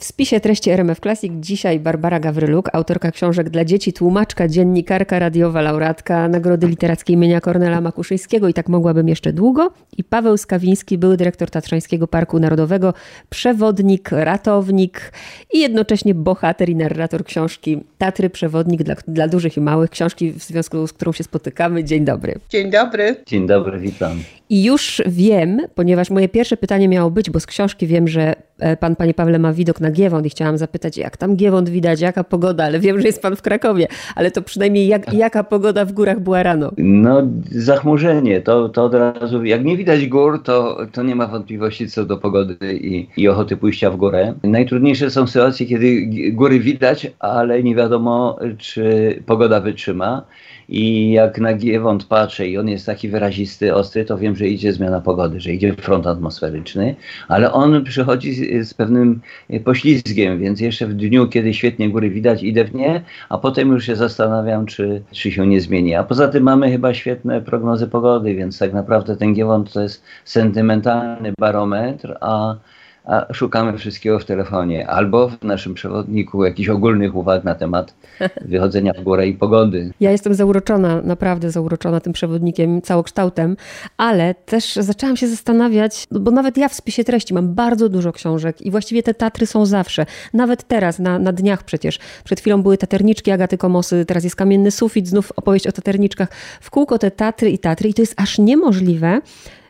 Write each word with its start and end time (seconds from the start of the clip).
W 0.00 0.04
spisie 0.04 0.40
treści 0.40 0.70
RMF 0.70 1.00
Classic 1.00 1.32
dzisiaj 1.40 1.80
Barbara 1.80 2.20
Gawryluk, 2.20 2.68
autorka 2.72 3.10
książek 3.10 3.50
dla 3.50 3.64
dzieci, 3.64 3.92
tłumaczka, 3.92 4.48
dziennikarka 4.48 5.18
radiowa, 5.18 5.60
laureatka 5.60 6.28
Nagrody 6.28 6.66
Literackiej 6.66 7.16
imienia 7.16 7.40
Kornela 7.40 7.80
Makuszyńskiego 7.80 8.48
i 8.48 8.54
tak 8.54 8.68
mogłabym 8.68 9.08
jeszcze 9.08 9.32
długo. 9.32 9.72
I 9.96 10.04
Paweł 10.04 10.36
Skawiński, 10.36 10.98
były 10.98 11.16
dyrektor 11.16 11.50
Tatrzańskiego 11.50 12.06
Parku 12.06 12.38
Narodowego, 12.38 12.94
przewodnik, 13.30 14.10
ratownik 14.12 15.12
i 15.52 15.60
jednocześnie 15.60 16.14
bohater 16.14 16.68
i 16.68 16.76
narrator 16.76 17.24
książki 17.24 17.80
Tatry, 17.98 18.30
przewodnik 18.30 18.82
dla, 18.82 18.94
dla 19.08 19.28
dużych 19.28 19.56
i 19.56 19.60
małych, 19.60 19.90
książki 19.90 20.32
w 20.32 20.42
związku 20.42 20.86
z 20.86 20.92
którą 20.92 21.12
się 21.12 21.24
spotykamy. 21.24 21.84
Dzień 21.84 22.04
dobry. 22.04 22.34
Dzień 22.48 22.70
dobry. 22.70 23.16
Dzień 23.26 23.46
dobry, 23.46 23.78
witam. 23.78 24.18
I 24.50 24.64
już 24.64 25.02
wiem, 25.06 25.60
ponieważ 25.74 26.10
moje 26.10 26.28
pierwsze 26.28 26.56
pytanie 26.56 26.88
miało 26.88 27.10
być, 27.10 27.30
bo 27.30 27.40
z 27.40 27.46
książki 27.46 27.86
wiem, 27.86 28.08
że 28.08 28.34
e, 28.58 28.76
pan, 28.76 28.96
panie 28.96 29.14
Pawle, 29.14 29.38
ma 29.38 29.52
widok 29.52 29.80
na 29.80 29.89
Giewont 29.92 30.26
i 30.26 30.30
chciałam 30.30 30.58
zapytać, 30.58 30.96
jak 30.96 31.16
tam 31.16 31.36
Giewont 31.36 31.68
widać, 31.68 32.00
jaka 32.00 32.24
pogoda, 32.24 32.64
ale 32.64 32.80
wiem, 32.80 33.00
że 33.00 33.06
jest 33.06 33.22
pan 33.22 33.36
w 33.36 33.42
Krakowie, 33.42 33.86
ale 34.14 34.30
to 34.30 34.42
przynajmniej 34.42 34.86
jak, 34.86 35.12
jaka 35.12 35.44
pogoda 35.44 35.84
w 35.84 35.92
górach 35.92 36.20
była 36.20 36.42
rano? 36.42 36.72
No, 36.78 37.22
zachmurzenie, 37.50 38.40
to, 38.40 38.68
to 38.68 38.84
od 38.84 38.94
razu, 38.94 39.44
jak 39.44 39.64
nie 39.64 39.76
widać 39.76 40.06
gór, 40.06 40.42
to, 40.42 40.78
to 40.92 41.02
nie 41.02 41.16
ma 41.16 41.26
wątpliwości 41.26 41.88
co 41.88 42.04
do 42.04 42.16
pogody 42.16 42.56
i, 42.74 43.06
i 43.16 43.28
ochoty 43.28 43.56
pójścia 43.56 43.90
w 43.90 43.96
górę. 43.96 44.34
Najtrudniejsze 44.42 45.10
są 45.10 45.26
sytuacje, 45.26 45.66
kiedy 45.66 46.06
góry 46.32 46.60
widać, 46.60 47.12
ale 47.18 47.62
nie 47.62 47.74
wiadomo, 47.74 48.38
czy 48.58 49.22
pogoda 49.26 49.60
wytrzyma. 49.60 50.22
I 50.70 51.10
jak 51.10 51.38
na 51.38 51.54
Giewont 51.54 52.04
patrzę 52.04 52.48
i 52.48 52.58
on 52.58 52.68
jest 52.68 52.86
taki 52.86 53.08
wyrazisty, 53.08 53.74
ostry, 53.74 54.04
to 54.04 54.18
wiem, 54.18 54.36
że 54.36 54.48
idzie 54.48 54.72
zmiana 54.72 55.00
pogody, 55.00 55.40
że 55.40 55.52
idzie 55.52 55.74
front 55.74 56.06
atmosferyczny, 56.06 56.96
ale 57.28 57.52
on 57.52 57.84
przychodzi 57.84 58.34
z, 58.34 58.68
z 58.68 58.74
pewnym 58.74 59.20
poślizgiem, 59.64 60.38
więc 60.38 60.60
jeszcze 60.60 60.86
w 60.86 60.94
dniu, 60.94 61.28
kiedy 61.28 61.54
świetnie 61.54 61.90
góry 61.90 62.10
widać, 62.10 62.42
idę 62.42 62.64
w 62.64 62.74
nie, 62.74 63.02
a 63.28 63.38
potem 63.38 63.68
już 63.68 63.86
się 63.86 63.96
zastanawiam, 63.96 64.66
czy, 64.66 65.02
czy 65.12 65.32
się 65.32 65.46
nie 65.46 65.60
zmieni. 65.60 65.94
A 65.94 66.04
poza 66.04 66.28
tym 66.28 66.42
mamy 66.42 66.70
chyba 66.70 66.94
świetne 66.94 67.40
prognozy 67.40 67.86
pogody, 67.86 68.34
więc 68.34 68.58
tak 68.58 68.72
naprawdę 68.72 69.16
ten 69.16 69.34
Giewont 69.34 69.72
to 69.72 69.82
jest 69.82 70.04
sentymentalny 70.24 71.32
barometr, 71.38 72.16
a 72.20 72.56
a 73.04 73.26
szukamy 73.32 73.78
wszystkiego 73.78 74.18
w 74.18 74.24
telefonie 74.24 74.88
albo 74.88 75.28
w 75.28 75.42
naszym 75.42 75.74
przewodniku 75.74 76.44
jakichś 76.44 76.68
ogólnych 76.68 77.16
uwag 77.16 77.44
na 77.44 77.54
temat 77.54 77.94
wychodzenia 78.40 78.92
w 78.98 79.02
górę 79.02 79.28
i 79.28 79.34
pogody. 79.34 79.92
Ja 80.00 80.10
jestem 80.10 80.34
zauroczona, 80.34 81.00
naprawdę 81.02 81.50
zauroczona 81.50 82.00
tym 82.00 82.12
przewodnikiem, 82.12 82.82
całokształtem, 82.82 83.56
ale 83.96 84.34
też 84.34 84.76
zaczęłam 84.76 85.16
się 85.16 85.28
zastanawiać, 85.28 86.06
bo 86.10 86.30
nawet 86.30 86.56
ja 86.56 86.68
w 86.68 86.74
spisie 86.74 87.04
treści 87.04 87.34
mam 87.34 87.54
bardzo 87.54 87.88
dużo 87.88 88.12
książek 88.12 88.62
i 88.62 88.70
właściwie 88.70 89.02
te 89.02 89.14
Tatry 89.14 89.46
są 89.46 89.66
zawsze. 89.66 90.06
Nawet 90.34 90.68
teraz, 90.68 90.98
na, 90.98 91.18
na 91.18 91.32
dniach 91.32 91.62
przecież. 91.62 91.98
Przed 92.24 92.40
chwilą 92.40 92.62
były 92.62 92.78
Taterniczki 92.78 93.30
Agaty 93.30 93.58
Komosy, 93.58 94.04
teraz 94.04 94.24
jest 94.24 94.36
Kamienny 94.36 94.70
Sufit, 94.70 95.08
znów 95.08 95.32
opowieść 95.36 95.66
o 95.66 95.72
Taterniczkach. 95.72 96.28
W 96.60 96.70
kółko 96.70 96.98
te 96.98 97.10
Tatry 97.10 97.50
i 97.50 97.58
Tatry 97.58 97.88
i 97.88 97.94
to 97.94 98.02
jest 98.02 98.14
aż 98.16 98.38
niemożliwe, 98.38 99.20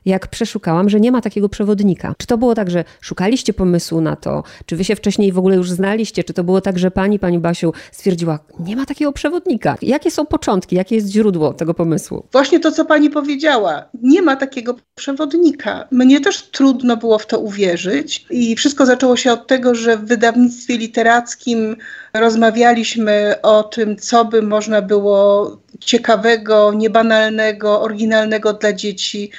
jak 0.04 0.26
przeszukałam, 0.26 0.88
że 0.88 1.00
nie 1.00 1.12
ma 1.12 1.20
takiego 1.20 1.48
przewodnika. 1.48 2.14
Czy 2.18 2.26
to 2.26 2.38
było 2.38 2.54
tak, 2.54 2.70
że 2.70 2.84
szukaliście 3.00 3.52
pomysłu 3.52 4.00
na 4.00 4.16
to? 4.16 4.42
Czy 4.66 4.76
wy 4.76 4.84
się 4.84 4.96
wcześniej 4.96 5.32
w 5.32 5.38
ogóle 5.38 5.56
już 5.56 5.70
znaliście? 5.70 6.24
Czy 6.24 6.34
to 6.34 6.44
było 6.44 6.60
tak, 6.60 6.78
że 6.78 6.90
pani, 6.90 7.18
pani 7.18 7.38
Basiu 7.38 7.72
stwierdziła, 7.92 8.38
nie 8.60 8.76
ma 8.76 8.86
takiego 8.86 9.12
przewodnika? 9.12 9.76
Jakie 9.82 10.10
są 10.10 10.26
początki? 10.26 10.76
Jakie 10.76 10.94
jest 10.94 11.08
źródło 11.08 11.52
tego 11.52 11.74
pomysłu? 11.74 12.24
Właśnie 12.32 12.60
to, 12.60 12.72
co 12.72 12.84
pani 12.84 13.10
powiedziała. 13.10 13.84
Nie 14.02 14.22
ma 14.22 14.36
takiego 14.36 14.76
przewodnika. 14.94 15.88
Mnie 15.90 16.20
też 16.20 16.42
trudno 16.42 16.96
było 16.96 17.18
w 17.18 17.26
to 17.26 17.40
uwierzyć 17.40 18.26
i 18.30 18.56
wszystko 18.56 18.86
zaczęło 18.86 19.16
się 19.16 19.32
od 19.32 19.46
tego, 19.46 19.74
że 19.74 19.96
w 19.96 20.04
wydawnictwie 20.04 20.78
literackim 20.78 21.76
rozmawialiśmy 22.14 23.34
o 23.42 23.62
tym, 23.62 23.96
co 23.96 24.24
by 24.24 24.42
można 24.42 24.82
było 24.82 25.56
ciekawego, 25.80 26.72
niebanalnego, 26.72 27.80
oryginalnego 27.80 28.52
dla 28.52 28.72
dzieci 28.72 29.30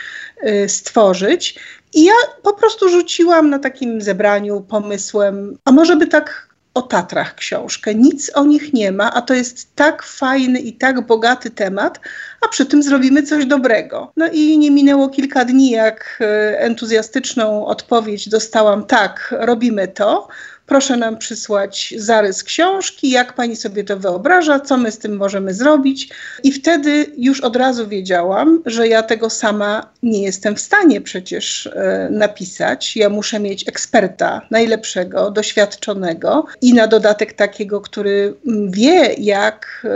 stworzyć. 0.68 1.60
I 1.94 2.04
ja 2.06 2.14
po 2.44 2.54
prostu 2.54 2.90
rzuciłam 2.90 3.50
na 3.50 3.60
takim 3.60 4.02
zebraniu 4.02 4.62
pomysłem, 4.62 5.58
a 5.66 5.72
może 5.72 5.96
by 5.96 6.08
tak 6.08 6.52
o 6.74 6.82
Tatrach 6.82 7.36
książkę. 7.36 7.96
Nic 7.96 8.32
o 8.36 8.46
nich 8.46 8.74
nie 8.74 8.92
ma, 8.92 9.14
a 9.14 9.22
to 9.22 9.34
jest 9.34 9.76
tak 9.76 10.04
fajny 10.04 10.60
i 10.60 10.74
tak 10.74 11.08
bogaty 11.08 11.50
temat, 11.50 12.00
a 12.42 12.48
przy 12.48 12.66
tym 12.66 12.84
zrobimy 12.84 13.24
coś 13.24 13.46
dobrego. 13.46 14.12
No 14.18 14.28
i 14.32 14.58
nie 14.58 14.72
minęło 14.72 15.10
kilka 15.10 15.46
dni, 15.46 15.70
jak 15.70 16.20
y, 16.22 16.58
entuzjastyczną 16.58 17.66
odpowiedź 17.66 18.30
dostałam: 18.30 18.86
tak, 18.86 19.36
robimy 19.40 19.88
to 19.88 20.28
proszę 20.72 20.98
nam 20.98 21.18
przysłać 21.18 21.94
zarys 21.98 22.44
książki, 22.44 23.10
jak 23.10 23.34
pani 23.34 23.56
sobie 23.56 23.84
to 23.84 23.98
wyobraża, 23.98 24.60
co 24.60 24.78
my 24.78 24.92
z 24.92 24.98
tym 24.98 25.18
możemy 25.18 25.54
zrobić. 25.54 26.10
I 26.44 26.52
wtedy 26.52 27.06
już 27.18 27.42
od 27.42 27.56
razu 27.56 27.88
wiedziałam, 27.88 28.62
że 28.66 28.88
ja 28.88 29.04
tego 29.04 29.30
sama 29.30 29.92
nie 30.04 30.22
jestem 30.24 30.56
w 30.56 30.60
stanie 30.60 31.02
przecież 31.02 31.68
e, 31.68 32.08
napisać. 32.12 32.96
Ja 32.96 33.10
muszę 33.10 33.40
mieć 33.40 33.68
eksperta 33.68 34.42
najlepszego, 34.52 35.32
doświadczonego 35.32 36.46
i 36.62 36.74
na 36.74 36.88
dodatek 36.88 37.34
takiego, 37.34 37.82
który 37.82 38.34
mm, 38.48 38.72
wie, 38.72 39.14
jak 39.18 39.88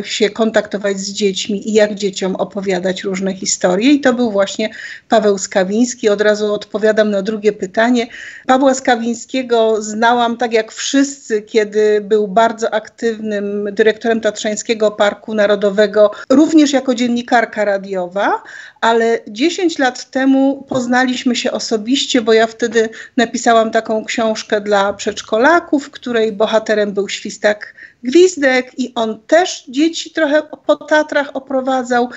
e, 0.00 0.04
się 0.04 0.30
kontaktować 0.30 0.98
z 0.98 1.12
dziećmi 1.12 1.70
i 1.70 1.72
jak 1.72 1.94
dzieciom 1.94 2.36
opowiadać 2.36 3.04
różne 3.04 3.34
historie. 3.34 3.92
I 3.92 4.00
to 4.00 4.14
był 4.14 4.30
właśnie 4.30 4.70
Paweł 5.08 5.38
Skawiński. 5.38 6.08
Od 6.08 6.20
razu 6.20 6.54
odpowiadam 6.54 7.10
na 7.10 7.22
drugie 7.22 7.52
pytanie. 7.52 8.06
Pawła 8.46 8.74
Skawińskiego 8.74 9.82
znałam 9.82 10.21
poznałam 10.22 10.38
tak 10.38 10.52
jak 10.52 10.72
wszyscy, 10.72 11.42
kiedy 11.42 12.00
był 12.00 12.28
bardzo 12.28 12.74
aktywnym 12.74 13.68
dyrektorem 13.72 14.20
Tatrzańskiego 14.20 14.90
Parku 14.90 15.34
Narodowego, 15.34 16.10
również 16.30 16.72
jako 16.72 16.94
dziennikarka 16.94 17.64
radiowa, 17.64 18.42
ale 18.80 19.18
10 19.28 19.78
lat 19.78 20.10
temu 20.10 20.66
poznaliśmy 20.68 21.36
się 21.36 21.52
osobiście, 21.52 22.20
bo 22.20 22.32
ja 22.32 22.46
wtedy 22.46 22.88
napisałam 23.16 23.70
taką 23.70 24.04
książkę 24.04 24.60
dla 24.60 24.92
przedszkolaków, 24.92 25.90
której 25.90 26.32
bohaterem 26.32 26.92
był 26.92 27.08
świstak 27.08 27.74
Gwizdek 28.02 28.78
i 28.78 28.92
on 28.94 29.20
też 29.26 29.64
dzieci 29.68 30.10
trochę 30.10 30.42
po 30.66 30.76
Tatrach 30.76 31.30
oprowadzał 31.34 32.08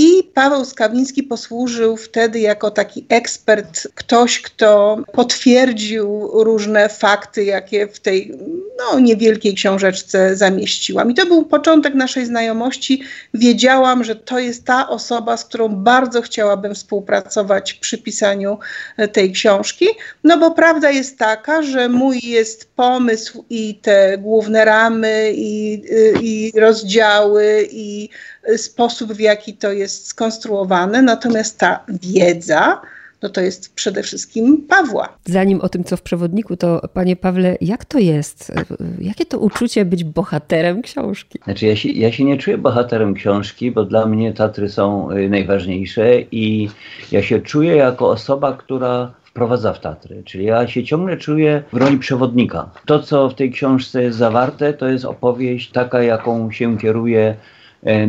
i 0.00 0.24
Paweł 0.34 0.64
Skawiński 0.64 1.22
posłużył 1.22 1.96
wtedy 1.96 2.40
jako 2.40 2.70
taki 2.70 3.04
ekspert, 3.08 3.88
ktoś, 3.94 4.42
kto 4.42 4.98
potwierdził 5.12 6.30
różne 6.32 6.88
fakty, 6.88 7.44
jakie 7.44 7.86
w 7.86 8.00
tej 8.00 8.38
no, 8.78 9.00
niewielkiej 9.00 9.54
książeczce 9.54 10.36
zamieściłam. 10.36 11.10
I 11.10 11.14
to 11.14 11.26
był 11.26 11.44
początek 11.44 11.94
naszej 11.94 12.26
znajomości. 12.26 13.02
Wiedziałam, 13.34 14.04
że 14.04 14.16
to 14.16 14.38
jest 14.38 14.64
ta 14.64 14.88
osoba, 14.88 15.36
z 15.36 15.44
którą 15.44 15.68
bardzo 15.68 16.22
chciałabym 16.22 16.74
współpracować 16.74 17.74
przy 17.74 17.98
pisaniu 17.98 18.58
e, 18.96 19.08
tej 19.08 19.32
książki. 19.32 19.86
No 20.24 20.38
bo 20.38 20.50
prawda 20.50 20.90
jest 20.90 21.18
taka, 21.18 21.62
że 21.62 21.88
mój 21.88 22.20
jest 22.22 22.74
pomysł 22.74 23.44
i 23.50 23.74
te 23.74 24.18
główne 24.18 24.64
ramy, 24.64 25.32
i, 25.34 25.82
e, 25.90 26.20
i 26.22 26.52
rozdziały, 26.60 27.68
i 27.70 28.08
sposób, 28.56 29.12
w 29.12 29.20
jaki 29.20 29.54
to 29.54 29.72
jest 29.72 30.06
skonstruowane, 30.06 31.02
natomiast 31.02 31.58
ta 31.58 31.84
wiedza, 31.88 32.80
no 33.22 33.28
to 33.28 33.40
jest 33.40 33.74
przede 33.74 34.02
wszystkim 34.02 34.66
Pawła. 34.68 35.08
Zanim 35.24 35.60
o 35.60 35.68
tym, 35.68 35.84
co 35.84 35.96
w 35.96 36.02
przewodniku, 36.02 36.56
to 36.56 36.80
panie 36.92 37.16
Pawle, 37.16 37.56
jak 37.60 37.84
to 37.84 37.98
jest? 37.98 38.52
Jakie 39.00 39.26
to 39.26 39.38
uczucie 39.38 39.84
być 39.84 40.04
bohaterem 40.04 40.82
książki? 40.82 41.38
Znaczy, 41.44 41.66
ja 41.66 41.76
się, 41.76 41.88
ja 41.88 42.12
się 42.12 42.24
nie 42.24 42.38
czuję 42.38 42.58
bohaterem 42.58 43.14
książki, 43.14 43.70
bo 43.70 43.84
dla 43.84 44.06
mnie 44.06 44.32
Tatry 44.32 44.68
są 44.68 45.10
y, 45.10 45.28
najważniejsze 45.28 46.20
i 46.20 46.68
ja 47.12 47.22
się 47.22 47.40
czuję 47.40 47.76
jako 47.76 48.10
osoba, 48.10 48.52
która 48.52 49.14
wprowadza 49.24 49.72
w 49.72 49.80
Tatry. 49.80 50.22
Czyli 50.24 50.44
ja 50.44 50.68
się 50.68 50.84
ciągle 50.84 51.16
czuję 51.16 51.62
w 51.72 51.76
roli 51.76 51.98
przewodnika. 51.98 52.70
To, 52.86 53.02
co 53.02 53.28
w 53.28 53.34
tej 53.34 53.50
książce 53.50 54.02
jest 54.02 54.18
zawarte, 54.18 54.72
to 54.72 54.88
jest 54.88 55.04
opowieść 55.04 55.70
taka, 55.70 56.02
jaką 56.02 56.50
się 56.50 56.78
kieruje 56.78 57.36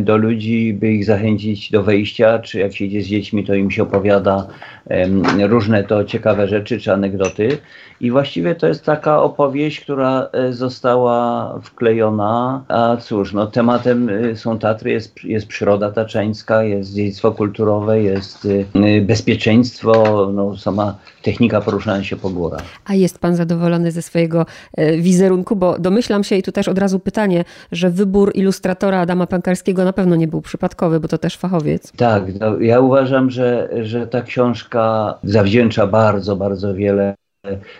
do 0.00 0.16
ludzi, 0.16 0.74
by 0.74 0.92
ich 0.92 1.04
zachęcić 1.04 1.70
do 1.70 1.82
wejścia, 1.82 2.38
czy 2.38 2.58
jak 2.58 2.76
się 2.76 2.84
idzie 2.84 3.02
z 3.02 3.06
dziećmi, 3.06 3.44
to 3.44 3.54
im 3.54 3.70
się 3.70 3.82
opowiada 3.82 4.46
różne 5.48 5.84
to 5.84 6.04
ciekawe 6.04 6.48
rzeczy 6.48 6.80
czy 6.80 6.92
anegdoty. 6.92 7.58
I 8.00 8.10
właściwie 8.10 8.54
to 8.54 8.66
jest 8.66 8.84
taka 8.84 9.22
opowieść, 9.22 9.80
która 9.80 10.28
e, 10.32 10.52
została 10.52 11.54
wklejona, 11.62 12.64
a 12.68 12.96
cóż, 12.96 13.32
no, 13.32 13.46
tematem 13.46 14.08
e, 14.08 14.36
są 14.36 14.58
Tatry, 14.58 14.90
jest, 14.90 15.24
jest 15.24 15.46
przyroda 15.46 15.90
taczeńska, 15.90 16.62
jest 16.62 16.94
dziedzictwo 16.94 17.32
kulturowe, 17.32 18.02
jest 18.02 18.48
bezpieczeństwo, 19.02 20.30
no, 20.34 20.56
sama 20.56 20.94
technika 21.22 21.60
poruszania 21.60 22.04
się 22.04 22.16
po 22.16 22.30
górach. 22.30 22.62
A 22.84 22.94
jest 22.94 23.18
pan 23.18 23.36
zadowolony 23.36 23.90
ze 23.90 24.02
swojego 24.02 24.46
wizerunku? 24.98 25.56
Bo 25.56 25.78
domyślam 25.78 26.24
się, 26.24 26.36
i 26.36 26.42
tu 26.42 26.52
też 26.52 26.68
od 26.68 26.78
razu 26.78 26.98
pytanie, 26.98 27.44
że 27.72 27.90
wybór 27.90 28.32
ilustratora 28.34 29.00
Adama 29.00 29.26
Pankarskiego 29.26 29.84
na 29.84 29.92
pewno 29.92 30.16
nie 30.16 30.28
był 30.28 30.40
przypadkowy, 30.40 31.00
bo 31.00 31.08
to 31.08 31.18
też 31.18 31.36
fachowiec. 31.36 31.92
Tak, 31.96 32.22
no, 32.40 32.60
ja 32.60 32.80
uważam, 32.80 33.30
że, 33.30 33.68
że 33.82 34.06
ta 34.06 34.22
książka 34.22 35.14
zawdzięcza 35.24 35.86
bardzo, 35.86 36.36
bardzo 36.36 36.74
wiele 36.74 37.14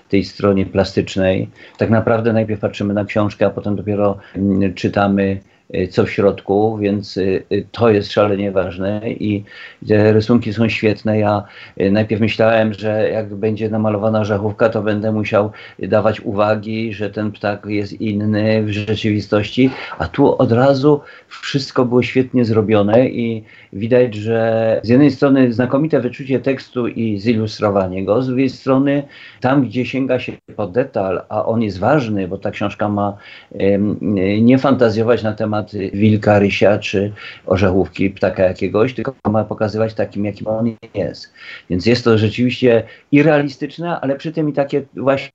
tej 0.09 0.25
stronie 0.25 0.67
plastycznej. 0.67 1.51
Tak 1.79 1.91
naprawdę 1.91 2.33
najpierw 2.33 2.61
patrzymy 2.61 2.95
na 2.95 3.05
książkę, 3.05 3.47
a 3.47 3.51
potem 3.51 3.77
dopiero 3.77 4.19
mm, 4.37 4.75
czytamy 4.75 5.41
co 5.91 6.05
w 6.05 6.11
środku, 6.11 6.79
więc 6.79 7.17
y, 7.17 7.43
y, 7.53 7.67
to 7.73 7.91
jest 7.91 8.13
szalenie 8.13 8.53
ważne 8.53 9.01
i 9.11 9.45
te 9.89 10.13
rysunki 10.13 10.53
są 10.53 10.69
świetne. 10.69 11.19
Ja 11.19 11.43
najpierw 11.77 12.21
myślałem, 12.21 12.75
że 12.75 13.11
jak 13.11 13.35
będzie 13.35 13.71
namalowana 13.71 14.25
żachówka, 14.25 14.69
to 14.69 14.83
będę 14.83 15.13
musiał 15.13 15.51
dawać 15.79 16.21
uwagi, 16.21 16.93
że 16.93 17.11
ten 17.11 17.33
ptak 17.33 17.67
jest 17.67 18.01
inny 18.01 18.63
w 18.63 18.71
rzeczywistości, 18.71 19.71
a 19.99 20.09
tu 20.09 20.37
od 20.37 20.53
razu 20.53 21.01
wszystko 21.29 21.85
było 21.85 22.03
świetnie 22.03 22.45
zrobione 22.45 23.09
i 23.09 23.45
widać, 23.73 24.15
że 24.15 24.81
z 24.85 24.89
jednej 24.89 25.11
strony 25.11 25.53
znakomite 25.53 26.01
wyczucie 26.01 26.41
tekstu 26.41 26.89
i 26.89 27.19
zilustrowanie 27.19 28.05
go, 28.05 28.23
z 28.23 28.27
drugiej 28.27 28.51
strony 28.51 29.03
tam, 29.41 29.65
gdzie 29.65 29.87
sięga 29.87 30.19
się 30.21 30.33
po 30.57 30.67
detal, 30.67 31.23
a 31.29 31.45
on 31.45 31.63
jest 31.63 31.79
ważny, 31.79 32.29
bo 32.29 32.39
ta 32.39 32.51
książka 32.51 32.89
ma 32.89 33.17
nie 34.41 34.59
fantazjować 34.59 35.23
na 35.23 35.33
temat 35.33 35.60
temat 35.65 35.93
wilka, 35.93 36.39
rysia 36.39 36.79
czy 36.79 37.13
orzechówki, 37.47 38.11
ptaka 38.11 38.43
jakiegoś, 38.43 38.95
tylko 38.95 39.15
ma 39.31 39.45
pokazywać 39.45 39.95
takim, 39.95 40.25
jakim 40.25 40.47
on 40.47 40.77
jest. 40.95 41.33
Więc 41.71 41.87
jest 41.87 42.05
to 42.05 42.19
rzeczywiście 42.19 42.83
i 43.13 43.23
realistyczne, 43.23 44.01
ale 44.01 44.17
przy 44.17 44.33
tym 44.33 44.49
i 44.49 44.53
takie 44.53 44.83
właśnie 44.97 45.31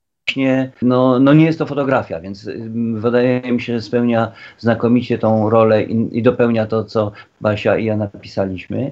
no, 0.82 1.18
no 1.18 1.32
nie 1.32 1.44
jest 1.44 1.58
to 1.58 1.66
fotografia, 1.66 2.20
więc 2.20 2.50
wydaje 2.94 3.52
mi 3.52 3.60
się, 3.60 3.72
że 3.72 3.82
spełnia 3.82 4.32
znakomicie 4.58 5.18
tą 5.18 5.50
rolę 5.50 5.82
i, 5.82 6.18
i 6.18 6.22
dopełnia 6.22 6.66
to, 6.66 6.84
co 6.84 7.12
Basia 7.40 7.76
i 7.76 7.84
ja 7.84 7.96
napisaliśmy. 7.96 8.90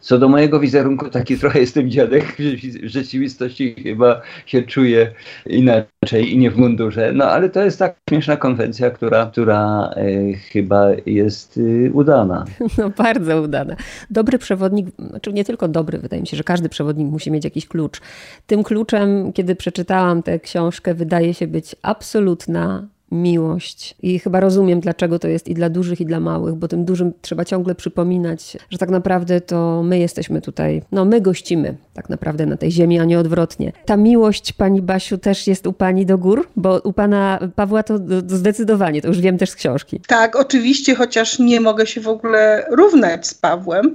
Co 0.00 0.18
do 0.18 0.28
mojego 0.28 0.60
wizerunku, 0.60 1.10
taki 1.10 1.38
trochę 1.40 1.60
jestem 1.60 1.90
dziadek. 1.90 2.36
W 2.82 2.88
rzeczywistości 2.88 3.74
chyba 3.82 4.20
się 4.46 4.62
czuję 4.62 5.12
inaczej 5.46 6.32
i 6.32 6.38
nie 6.38 6.50
w 6.50 6.56
mundurze. 6.56 7.12
No 7.12 7.24
ale 7.24 7.50
to 7.50 7.64
jest 7.64 7.78
tak 7.78 7.96
śmieszna 8.10 8.36
konwencja, 8.36 8.90
która, 8.90 9.26
która 9.26 9.90
e, 9.96 10.34
chyba 10.34 10.86
jest 11.06 11.60
e, 11.86 11.90
udana. 11.90 12.44
No 12.78 12.90
bardzo 12.90 13.42
udana. 13.42 13.76
Dobry 14.10 14.38
przewodnik, 14.38 14.86
znaczy 14.98 15.32
nie 15.32 15.44
tylko 15.44 15.68
dobry, 15.68 15.98
wydaje 15.98 16.22
mi 16.22 16.28
się, 16.28 16.36
że 16.36 16.44
każdy 16.44 16.68
przewodnik 16.68 17.08
musi 17.08 17.30
mieć 17.30 17.44
jakiś 17.44 17.66
klucz. 17.66 18.00
Tym 18.46 18.62
kluczem, 18.62 19.32
kiedy 19.32 19.56
przeczytałam 19.56 20.22
tę 20.22 20.40
książkę, 20.40 20.94
wydaje 20.94 21.34
się 21.34 21.46
być 21.46 21.76
absolutna 21.82 22.86
miłość. 23.14 23.96
I 24.02 24.18
chyba 24.18 24.40
rozumiem, 24.40 24.80
dlaczego 24.80 25.18
to 25.18 25.28
jest 25.28 25.48
i 25.48 25.54
dla 25.54 25.68
dużych, 25.70 26.00
i 26.00 26.06
dla 26.06 26.20
małych, 26.20 26.54
bo 26.54 26.68
tym 26.68 26.84
dużym 26.84 27.12
trzeba 27.20 27.44
ciągle 27.44 27.74
przypominać, 27.74 28.56
że 28.70 28.78
tak 28.78 28.90
naprawdę 28.90 29.40
to 29.40 29.82
my 29.82 29.98
jesteśmy 29.98 30.40
tutaj, 30.40 30.82
no 30.92 31.04
my 31.04 31.20
gościmy 31.20 31.76
tak 31.94 32.08
naprawdę 32.08 32.46
na 32.46 32.56
tej 32.56 32.72
ziemi, 32.72 32.98
a 32.98 33.04
nie 33.04 33.18
odwrotnie. 33.18 33.72
Ta 33.84 33.96
miłość, 33.96 34.52
pani 34.52 34.82
Basiu, 34.82 35.18
też 35.18 35.46
jest 35.46 35.66
u 35.66 35.72
pani 35.72 36.06
do 36.06 36.18
gór, 36.18 36.48
bo 36.56 36.80
u 36.84 36.92
pana 36.92 37.38
Pawła 37.56 37.82
to, 37.82 37.98
to 37.98 38.36
zdecydowanie, 38.36 39.02
to 39.02 39.08
już 39.08 39.20
wiem 39.20 39.38
też 39.38 39.50
z 39.50 39.56
książki. 39.56 40.00
Tak, 40.06 40.36
oczywiście, 40.36 40.94
chociaż 40.94 41.38
nie 41.38 41.60
mogę 41.60 41.86
się 41.86 42.00
w 42.00 42.08
ogóle 42.08 42.66
równać 42.70 43.26
z 43.26 43.34
Pawłem, 43.34 43.92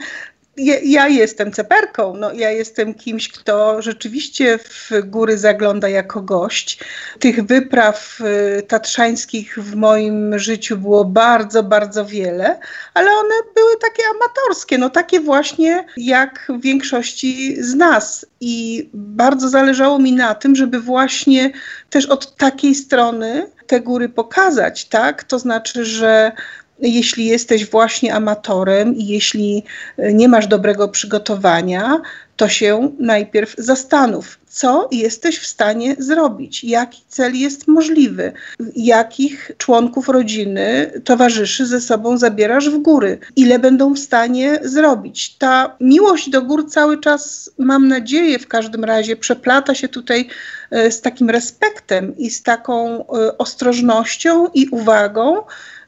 ja, 0.84 1.08
jestem 1.08 1.52
ceperką, 1.52 2.16
no, 2.18 2.34
ja 2.34 2.52
jestem 2.52 2.94
kimś, 2.94 3.30
kto 3.30 3.82
rzeczywiście 3.82 4.58
w 4.58 4.92
góry 5.04 5.38
zagląda 5.38 5.90
jako 5.90 6.22
gość. 6.22 6.80
Tych 7.20 7.46
wypraw 7.46 8.20
y, 8.60 8.62
tatrzańskich 8.62 9.60
w 9.60 9.76
moim 9.76 10.40
życiu 10.40 10.78
było 10.78 11.06
bardzo, 11.06 11.64
bardzo 11.64 12.06
wiele, 12.06 12.60
ale 12.94 13.12
one 13.12 13.36
były 13.56 13.72
takie 13.82 14.04
amatorskie, 14.16 14.78
no 14.78 14.90
takie 14.90 15.20
właśnie 15.20 15.86
jak 15.98 16.48
w 16.50 16.62
większości 16.62 17.64
z 17.64 17.76
nas. 17.76 18.26
I 18.42 18.90
bardzo 18.94 19.50
zależało 19.50 20.00
mi 20.00 20.12
na 20.12 20.36
tym, 20.36 20.56
żeby 20.56 20.80
właśnie 20.80 21.52
też 21.90 22.06
od 22.06 22.36
takiej 22.36 22.76
strony 22.76 23.48
te 23.68 23.82
góry 23.82 24.10
pokazać, 24.10 24.86
tak? 24.86 25.24
To 25.24 25.40
znaczy, 25.40 25.86
że 25.86 26.32
jeśli 26.82 27.26
jesteś 27.26 27.70
właśnie 27.70 28.16
amatorem 28.16 28.96
i 28.96 29.08
jeśli 29.08 29.64
e, 29.98 30.14
nie 30.14 30.28
masz 30.28 30.48
dobrego 30.48 30.88
przygotowania, 30.88 32.02
to 32.36 32.50
się 32.50 32.92
najpierw 33.00 33.56
zastanów, 33.58 34.40
co 34.48 34.90
jesteś 34.92 35.40
w 35.40 35.48
stanie 35.48 35.96
zrobić, 36.00 36.64
jaki 36.64 37.02
cel 37.08 37.36
jest 37.36 37.68
możliwy, 37.68 38.34
jakich 38.76 39.52
członków 39.58 40.10
rodziny, 40.10 40.92
towarzyszy 41.04 41.66
ze 41.66 41.82
sobą 41.82 42.18
zabierasz 42.18 42.70
w 42.70 42.78
góry, 42.78 43.20
ile 43.36 43.60
będą 43.60 43.94
w 43.94 44.00
stanie 44.00 44.60
zrobić. 44.62 45.36
Ta 45.38 45.76
miłość 45.80 46.30
do 46.30 46.42
gór 46.42 46.70
cały 46.70 47.00
czas, 47.00 47.52
mam 47.58 47.88
nadzieję, 47.88 48.40
w 48.40 48.48
każdym 48.48 48.84
razie 48.84 49.16
przeplata 49.16 49.76
się 49.76 49.88
tutaj 49.88 50.28
e, 50.72 50.92
z 50.92 51.02
takim 51.02 51.30
respektem 51.30 52.18
i 52.18 52.30
z 52.30 52.44
taką 52.44 53.00
e, 53.00 53.38
ostrożnością 53.38 54.48
i 54.54 54.68
uwagą, 54.68 55.42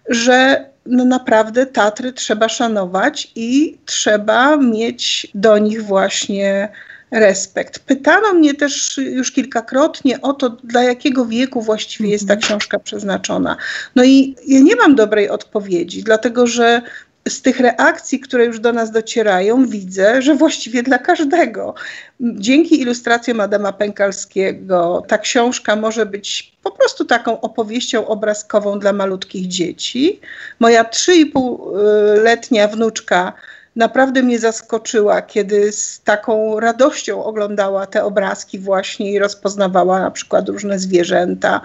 że 0.09 0.70
no 0.85 1.05
naprawdę 1.05 1.65
Tatry 1.65 2.13
trzeba 2.13 2.49
szanować 2.49 3.31
i 3.35 3.77
trzeba 3.85 4.57
mieć 4.57 5.27
do 5.35 5.57
nich 5.57 5.83
właśnie 5.83 6.69
respekt. 7.11 7.79
Pytano 7.79 8.33
mnie 8.33 8.53
też 8.53 8.97
już 8.97 9.31
kilkakrotnie 9.31 10.21
o 10.21 10.33
to, 10.33 10.49
dla 10.49 10.83
jakiego 10.83 11.25
wieku 11.25 11.61
właściwie 11.61 12.09
jest 12.09 12.27
ta 12.27 12.33
mhm. 12.33 12.47
książka 12.47 12.79
przeznaczona. 12.79 13.57
No 13.95 14.03
i 14.03 14.35
ja 14.47 14.59
nie 14.59 14.75
mam 14.75 14.95
dobrej 14.95 15.29
odpowiedzi, 15.29 16.03
dlatego 16.03 16.47
że 16.47 16.81
z 17.27 17.41
tych 17.41 17.59
reakcji, 17.59 18.19
które 18.19 18.45
już 18.45 18.59
do 18.59 18.73
nas 18.73 18.91
docierają, 18.91 19.65
widzę, 19.65 20.21
że 20.21 20.35
właściwie 20.35 20.83
dla 20.83 20.99
każdego. 20.99 21.73
Dzięki 22.19 22.81
ilustracjom 22.81 23.39
Adama 23.39 23.73
Pękalskiego 23.73 25.03
ta 25.07 25.17
książka 25.17 25.75
może 25.75 26.05
być 26.05 26.57
po 26.63 26.71
prostu 26.71 27.05
taką 27.05 27.41
opowieścią 27.41 28.07
obrazkową 28.07 28.79
dla 28.79 28.93
malutkich 28.93 29.47
dzieci. 29.47 30.19
Moja 30.59 30.83
3,5-letnia 30.83 32.67
wnuczka 32.67 33.33
naprawdę 33.75 34.23
mnie 34.23 34.39
zaskoczyła, 34.39 35.21
kiedy 35.21 35.71
z 35.71 36.01
taką 36.01 36.59
radością 36.59 37.23
oglądała 37.23 37.87
te 37.87 38.03
obrazki 38.03 38.59
właśnie 38.59 39.11
i 39.11 39.19
rozpoznawała 39.19 39.99
na 39.99 40.11
przykład 40.11 40.49
różne 40.49 40.79
zwierzęta 40.79 41.61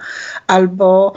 albo 0.47 1.13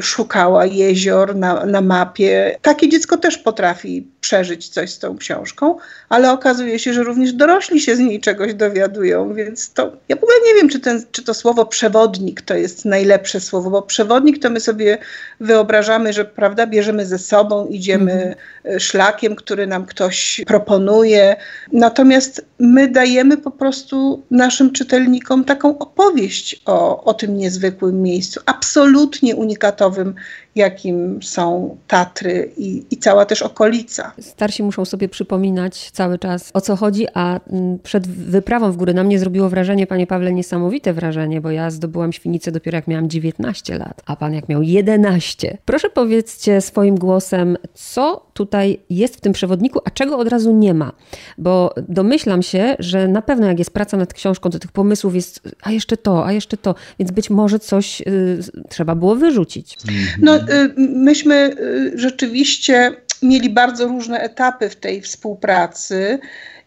szukała 0.00 0.66
jezior 0.66 1.36
na, 1.36 1.66
na 1.66 1.80
mapie. 1.80 2.58
Takie 2.62 2.88
dziecko 2.88 3.16
też 3.16 3.38
potrafi 3.38 4.06
przeżyć 4.20 4.68
coś 4.68 4.90
z 4.90 4.98
tą 4.98 5.18
książką, 5.18 5.76
ale 6.08 6.32
okazuje 6.32 6.78
się, 6.78 6.94
że 6.94 7.02
również 7.02 7.32
dorośli 7.32 7.80
się 7.80 7.96
z 7.96 7.98
niej 7.98 8.20
czegoś 8.20 8.54
dowiadują, 8.54 9.34
więc 9.34 9.72
to 9.72 9.92
ja 10.08 10.16
w 10.16 10.22
ogóle 10.22 10.36
nie 10.46 10.54
wiem, 10.54 10.68
czy, 10.68 10.80
ten, 10.80 11.02
czy 11.12 11.22
to 11.22 11.34
słowo 11.34 11.66
przewodnik 11.66 12.42
to 12.42 12.54
jest 12.54 12.84
najlepsze 12.84 13.40
słowo, 13.40 13.70
bo 13.70 13.82
przewodnik 13.82 14.42
to 14.42 14.50
my 14.50 14.60
sobie 14.60 14.98
wyobrażamy, 15.40 16.12
że 16.12 16.24
prawda, 16.24 16.66
bierzemy 16.66 17.06
ze 17.06 17.18
sobą, 17.18 17.66
idziemy 17.66 18.34
mm. 18.64 18.80
szlakiem, 18.80 19.36
który 19.36 19.66
nam 19.66 19.86
ktoś 19.86 20.40
proponuje, 20.46 21.36
natomiast 21.72 22.44
my 22.58 22.88
dajemy 22.88 23.36
po 23.36 23.50
prostu 23.50 24.22
naszym 24.30 24.72
czytelnikom 24.72 25.44
taką 25.44 25.78
opowieść 25.78 26.62
o, 26.66 27.04
o 27.04 27.14
tym 27.14 27.36
niezwykłym 27.36 28.02
miejscu, 28.02 28.40
absolutnie 28.46 29.36
unikatowym, 29.36 29.47
komunikatowym 29.48 30.14
jakim 30.58 31.22
są 31.22 31.76
Tatry 31.86 32.52
i, 32.56 32.84
i 32.90 32.96
cała 32.96 33.26
też 33.26 33.42
okolica. 33.42 34.12
Starsi 34.20 34.62
muszą 34.62 34.84
sobie 34.84 35.08
przypominać 35.08 35.90
cały 35.90 36.18
czas 36.18 36.50
o 36.54 36.60
co 36.60 36.76
chodzi, 36.76 37.06
a 37.14 37.40
mm, 37.50 37.78
przed 37.78 38.08
wyprawą 38.08 38.72
w 38.72 38.76
góry 38.76 38.94
na 38.94 39.04
mnie 39.04 39.18
zrobiło 39.18 39.48
wrażenie, 39.48 39.86
panie 39.86 40.06
Pawle, 40.06 40.32
niesamowite 40.32 40.92
wrażenie, 40.92 41.40
bo 41.40 41.50
ja 41.50 41.70
zdobyłam 41.70 42.12
świnicę 42.12 42.52
dopiero 42.52 42.76
jak 42.76 42.88
miałam 42.88 43.08
19 43.10 43.78
lat, 43.78 44.02
a 44.06 44.16
pan 44.16 44.34
jak 44.34 44.48
miał 44.48 44.62
11. 44.62 45.58
Proszę 45.64 45.90
powiedzcie 45.90 46.60
swoim 46.60 46.94
głosem, 46.96 47.56
co 47.74 48.26
tutaj 48.34 48.80
jest 48.90 49.16
w 49.16 49.20
tym 49.20 49.32
przewodniku, 49.32 49.80
a 49.84 49.90
czego 49.90 50.18
od 50.18 50.28
razu 50.28 50.52
nie 50.52 50.74
ma, 50.74 50.92
bo 51.38 51.74
domyślam 51.88 52.42
się, 52.42 52.76
że 52.78 53.08
na 53.08 53.22
pewno 53.22 53.46
jak 53.46 53.58
jest 53.58 53.70
praca 53.70 53.96
nad 53.96 54.14
książką, 54.14 54.50
to 54.50 54.58
tych 54.58 54.72
pomysłów 54.72 55.14
jest, 55.14 55.40
a 55.62 55.72
jeszcze 55.72 55.96
to, 55.96 56.26
a 56.26 56.32
jeszcze 56.32 56.56
to, 56.56 56.74
więc 56.98 57.10
być 57.10 57.30
może 57.30 57.58
coś 57.58 58.00
y, 58.00 58.38
trzeba 58.68 58.94
było 58.94 59.16
wyrzucić. 59.16 59.76
No, 60.20 60.38
myśmy 60.76 61.56
y, 61.60 61.92
rzeczywiście 61.94 62.92
mieli 63.22 63.50
bardzo 63.50 63.88
różne 63.88 64.20
etapy 64.20 64.68
w 64.68 64.76
tej 64.76 65.00
współpracy 65.00 66.18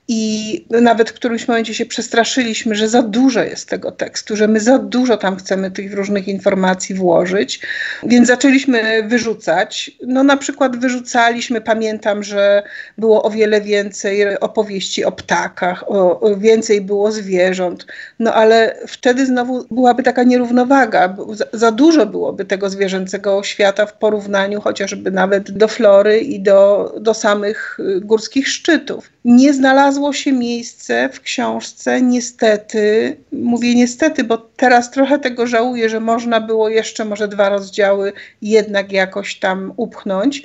i 0.08 0.66
nawet 0.70 1.10
w 1.10 1.14
którymś 1.14 1.48
momencie 1.48 1.74
się 1.74 1.86
przestraszyliśmy, 1.86 2.76
że 2.76 2.90
za 2.90 3.02
dużo 3.02 3.44
jest 3.44 3.70
tego 3.70 3.92
tekstu, 3.92 4.36
że 4.36 4.48
my 4.48 4.60
za 4.60 4.80
dużo 4.80 5.18
tam 5.18 5.36
chcemy 5.36 5.72
tych 5.72 5.94
różnych 5.94 6.28
informacji 6.28 6.96
włożyć, 6.96 7.60
więc 8.04 8.28
zaczęliśmy 8.28 9.04
wyrzucać. 9.04 9.92
No 10.08 10.24
na 10.24 10.38
przykład 10.38 10.78
wyrzucaliśmy, 10.78 11.62
pamiętam, 11.62 12.24
że 12.24 12.64
było 12.98 13.24
o 13.24 13.30
wiele 13.30 13.62
więcej 13.62 14.40
opowieści 14.40 15.06
o 15.06 15.12
ptakach, 15.12 15.84
o, 15.88 16.36
więcej 16.38 16.82
było 16.82 17.12
zwierząt, 17.12 17.86
no 18.20 18.34
ale 18.34 18.78
wtedy 18.88 19.26
znowu 19.26 19.66
byłaby 19.72 20.04
taka 20.04 20.24
nierównowaga, 20.24 21.16
za, 21.34 21.46
za 21.54 21.72
dużo 21.72 22.06
byłoby 22.06 22.46
tego 22.46 22.70
zwierzęcego 22.70 23.44
świata 23.44 23.86
w 23.86 23.94
porównaniu 23.94 24.62
chociażby 24.62 25.12
nawet 25.12 25.52
do 25.52 25.68
flory 25.68 26.20
i 26.20 26.40
do, 26.40 26.94
do 27.00 27.14
samych 27.14 27.78
górskich 28.02 28.48
szczytów. 28.48 29.10
Nie 29.26 29.54
znalazło 29.54 30.14
się 30.14 30.32
miejsce 30.32 31.10
w 31.14 31.22
książce, 31.22 32.02
niestety, 32.02 33.18
mówię 33.32 33.76
niestety, 33.76 34.24
bo 34.24 34.38
teraz 34.38 34.92
trochę 34.92 35.20
tego 35.20 35.48
żałuję, 35.48 35.90
że 35.90 36.00
można 36.00 36.42
było 36.42 36.70
jeszcze 36.70 37.06
może 37.06 37.28
dwa 37.28 37.50
rozdziały 37.50 38.14
jednak 38.42 38.92
jakoś 38.92 39.40
tam 39.40 39.74
upchnąć, 39.78 40.44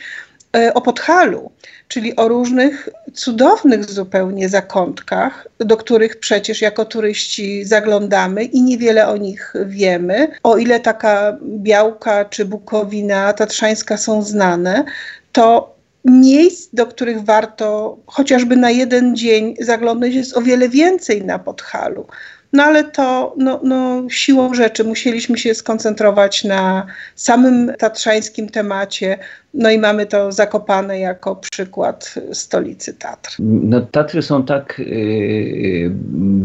e, 0.57 0.75
o 0.75 0.81
Podhalu, 0.81 1.51
czyli 1.89 2.17
o 2.17 2.29
różnych 2.29 2.89
cudownych 3.15 3.85
zupełnie 3.85 4.49
zakątkach, 4.49 5.49
do 5.59 5.77
których 5.77 6.21
przecież 6.21 6.61
jako 6.61 6.85
turyści 6.85 7.65
zaglądamy 7.65 8.45
i 8.45 8.63
niewiele 8.63 9.09
o 9.09 9.17
nich 9.17 9.55
wiemy. 9.67 10.29
O 10.43 10.57
ile 10.57 10.81
taka 10.81 11.37
Białka 11.43 12.25
czy 12.25 12.45
Bukowina 12.45 13.33
Tatrzańska 13.33 13.97
są 13.97 14.23
znane, 14.23 14.85
to 15.33 15.76
miejsc, 16.07 16.75
do 16.75 16.87
których 16.87 17.25
warto 17.25 17.99
chociażby 18.07 18.57
na 18.57 18.71
jeden 18.71 19.17
dzień 19.17 19.55
zaglądać, 19.61 20.15
jest 20.15 20.37
o 20.37 20.43
wiele 20.43 20.69
więcej 20.69 21.25
na 21.25 21.39
Podhalu. 21.39 22.07
No 22.53 22.63
ale 22.63 22.85
to 22.85 23.35
no, 23.39 23.61
no, 23.65 24.03
siłą 24.09 24.55
rzeczy 24.55 24.85
musieliśmy 24.85 25.39
się 25.39 25.55
skoncentrować 25.55 26.45
na 26.45 26.87
samym 27.15 27.73
tatrzańskim 27.79 28.49
temacie. 28.49 29.19
No 29.55 29.71
i 29.71 29.79
mamy 29.79 30.07
to 30.07 30.33
zakopane 30.33 30.99
jako 30.99 31.37
przykład 31.37 32.15
stolicy 32.33 32.95
Tatr. 32.95 33.37
No, 33.39 33.81
Tatry 33.81 34.23
są 34.23 34.45
tak 34.45 34.79
yy, 34.79 35.91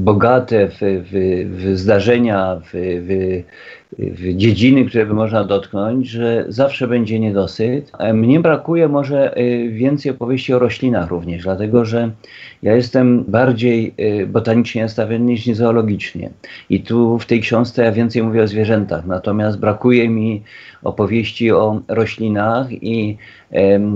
bogate 0.04 0.68
w, 0.68 0.80
w, 0.82 1.12
w 1.56 1.78
zdarzenia, 1.78 2.62
w 2.66 2.74
w 2.74 3.44
dziedziny, 4.36 4.86
które 4.86 5.06
by 5.06 5.14
można 5.14 5.44
dotknąć, 5.44 6.10
że 6.10 6.46
zawsze 6.48 6.88
będzie 6.88 7.20
niedosyt. 7.20 7.92
Mnie 8.14 8.40
brakuje 8.40 8.88
może 8.88 9.38
y, 9.38 9.70
więcej 9.70 10.12
opowieści 10.12 10.54
o 10.54 10.60
roślinach 10.60 11.10
również, 11.10 11.44
dlatego 11.44 11.86
że 11.86 12.12
ja 12.64 12.76
jestem 12.76 13.24
bardziej 13.24 13.94
y, 14.22 14.28
botanicznie 14.28 14.82
nastawiony 14.82 15.26
niż 15.26 15.46
zoologicznie. 15.46 16.30
I 16.70 16.80
tu 16.80 17.20
w 17.20 17.26
tej 17.26 17.42
książce 17.42 17.84
ja 17.84 17.92
więcej 17.92 18.24
mówię 18.24 18.44
o 18.44 18.48
zwierzętach, 18.48 19.06
natomiast 19.06 19.60
brakuje 19.60 20.10
mi 20.10 20.44
opowieści 20.84 21.52
o 21.52 21.82
roślinach 21.88 22.68
i 22.72 23.18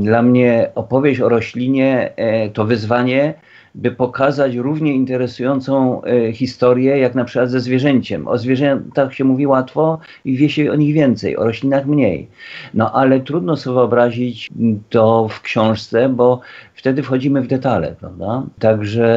dla 0.02 0.22
mnie 0.22 0.70
opowieść 0.76 1.22
o 1.22 1.30
roślinie 1.30 2.14
e, 2.16 2.50
to 2.50 2.66
wyzwanie, 2.66 3.34
by 3.76 3.92
pokazać 3.92 4.56
równie 4.56 4.94
interesującą 4.94 6.02
e, 6.04 6.34
historię, 6.34 6.98
jak 6.98 7.16
na 7.16 7.26
przykład 7.26 7.50
ze 7.50 7.60
zwierzęciem. 7.60 8.28
O 8.28 8.38
zwierzętach 8.38 9.14
się 9.14 9.24
mówi 9.24 9.48
łatwo 9.48 10.00
i 10.26 10.38
wie 10.38 10.50
się 10.50 10.72
o 10.72 10.76
nich 10.76 10.94
więcej, 10.94 11.38
o 11.38 11.44
roślinach 11.44 11.86
mniej. 11.86 12.28
No 12.74 12.92
ale 12.92 13.20
trudno 13.20 13.58
sobie 13.58 13.76
wyobrazić 13.76 14.50
to 14.90 15.28
w 15.28 15.42
książce, 15.42 16.10
bo 16.10 16.42
wtedy 16.74 17.04
wchodzimy 17.04 17.42
w 17.42 17.48
detale, 17.48 17.96
prawda? 18.00 18.44
Także 18.60 19.08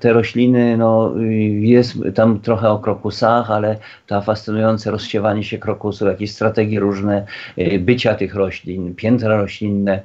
te 0.00 0.12
rośliny, 0.12 0.76
no 0.76 1.14
jest 1.60 1.98
tam 2.14 2.40
trochę 2.40 2.70
o 2.70 2.78
krokusach, 2.78 3.50
ale 3.50 3.76
ta 4.06 4.20
fascynujące 4.20 4.90
rozsiewanie 4.90 5.44
się 5.44 5.58
krokusów, 5.58 6.08
jakieś 6.08 6.32
strategie 6.32 6.80
różne 6.80 7.26
e, 7.56 7.78
bycia 7.78 8.14
tych 8.14 8.34
roślin, 8.34 8.94
piętra 8.94 9.36
roślinne, 9.36 10.02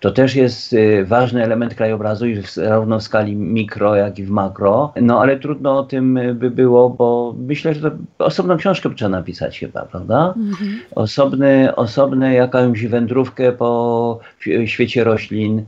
to 0.00 0.10
też 0.10 0.34
jest 0.34 0.72
y, 0.72 1.04
ważny 1.04 1.44
element 1.44 1.74
krajobrazu 1.74 2.26
i 2.26 2.42
zarówno 2.54 2.98
w 2.98 3.02
skali 3.02 3.29
mikro, 3.36 3.96
jak 3.96 4.18
i 4.18 4.24
w 4.24 4.30
makro. 4.30 4.92
No 5.00 5.20
ale 5.20 5.38
trudno 5.38 5.78
o 5.78 5.82
tym 5.82 6.16
y, 6.16 6.34
by 6.34 6.50
było, 6.50 6.90
bo 6.90 7.34
myślę, 7.38 7.74
że 7.74 7.90
to 7.90 7.96
osobną 8.18 8.56
książkę 8.56 8.90
trzeba 8.94 9.08
napisać 9.08 9.58
chyba, 9.58 9.82
prawda? 9.82 10.34
Mhm. 10.36 10.80
Osobny, 10.94 11.76
osobny 11.76 12.34
jakąś 12.34 12.86
wędrówkę 12.86 13.52
po 13.52 14.18
świecie 14.66 15.04
roślin 15.04 15.64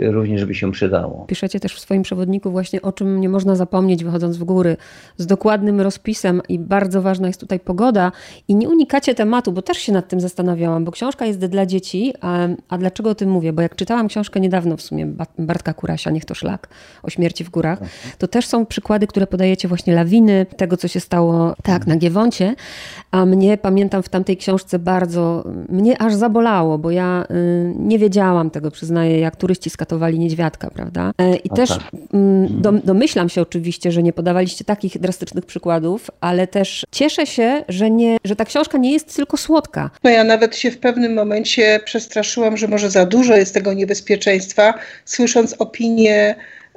również 0.00 0.44
by 0.44 0.54
się 0.54 0.72
przydało. 0.72 1.24
Piszecie 1.28 1.60
też 1.60 1.74
w 1.74 1.80
swoim 1.80 2.02
przewodniku 2.02 2.50
właśnie 2.50 2.82
o 2.82 2.92
czym 2.92 3.20
nie 3.20 3.28
można 3.28 3.56
zapomnieć 3.56 4.04
wychodząc 4.04 4.36
w 4.36 4.44
góry, 4.44 4.76
z 5.16 5.26
dokładnym 5.26 5.80
rozpisem 5.80 6.42
i 6.48 6.58
bardzo 6.58 7.02
ważna 7.02 7.26
jest 7.26 7.40
tutaj 7.40 7.60
pogoda 7.60 8.12
i 8.48 8.54
nie 8.54 8.68
unikacie 8.68 9.14
tematu, 9.14 9.52
bo 9.52 9.62
też 9.62 9.78
się 9.78 9.92
nad 9.92 10.08
tym 10.08 10.20
zastanawiałam, 10.20 10.84
bo 10.84 10.92
książka 10.92 11.26
jest 11.26 11.38
dla 11.38 11.66
dzieci, 11.66 12.12
a, 12.20 12.48
a 12.68 12.78
dlaczego 12.78 13.10
o 13.10 13.14
tym 13.14 13.30
mówię? 13.30 13.52
Bo 13.52 13.62
jak 13.62 13.76
czytałam 13.76 14.08
książkę 14.08 14.40
niedawno 14.40 14.76
w 14.76 14.82
sumie 14.82 15.06
Bartka 15.38 15.74
Kurasia, 15.74 16.10
Niech 16.10 16.24
to 16.24 16.34
szlak, 16.34 16.68
o 17.02 17.10
śmierci 17.10 17.44
w 17.44 17.50
górach, 17.50 17.78
to 18.18 18.28
też 18.28 18.46
są 18.46 18.66
przykłady, 18.66 19.06
które 19.06 19.26
podajecie 19.26 19.68
właśnie 19.68 19.94
lawiny, 19.94 20.46
tego 20.56 20.76
co 20.76 20.88
się 20.88 21.00
stało 21.00 21.54
tak 21.62 21.86
na 21.86 21.96
Giewoncie, 21.96 22.54
a 23.10 23.26
mnie 23.26 23.58
pamiętam 23.58 24.02
w 24.02 24.08
tamtej 24.08 24.36
książce 24.36 24.78
bardzo, 24.78 25.44
mnie 25.68 26.02
aż 26.02 26.14
zabolało, 26.14 26.78
bo 26.78 26.90
ja 26.90 27.24
y, 27.30 27.74
nie 27.78 27.98
wiedziałam 27.98 28.50
tego, 28.50 28.70
przyznaję, 28.70 29.18
jak 29.22 29.36
turyści 29.36 29.70
skatowali 29.70 30.18
niedźwiadka, 30.18 30.70
prawda? 30.70 31.12
E, 31.18 31.36
I 31.36 31.50
też 31.50 31.68
tak. 31.68 31.80
mm, 32.14 32.80
domyślam 32.84 33.28
się 33.28 33.42
oczywiście, 33.42 33.92
że 33.92 34.02
nie 34.02 34.12
podawaliście 34.12 34.64
takich 34.64 34.98
drastycznych 34.98 35.46
przykładów, 35.46 36.10
ale 36.20 36.46
też 36.46 36.86
cieszę 36.90 37.26
się, 37.26 37.64
że, 37.68 37.90
nie, 37.90 38.16
że 38.24 38.36
ta 38.36 38.44
książka 38.44 38.78
nie 38.78 38.92
jest 38.92 39.16
tylko 39.16 39.36
słodka. 39.36 39.90
No 40.04 40.10
ja 40.10 40.24
nawet 40.24 40.56
się 40.56 40.70
w 40.70 40.78
pewnym 40.78 41.14
momencie 41.14 41.80
przestraszyłam, 41.84 42.56
że 42.56 42.68
może 42.68 42.90
za 42.90 43.06
dużo 43.06 43.36
jest 43.36 43.54
tego 43.54 43.72
niebezpieczeństwa, 43.72 44.74
słysząc 45.04 45.54
opinię 45.58 46.34